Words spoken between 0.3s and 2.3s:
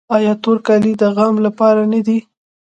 تور کالي د غم لپاره نه دي؟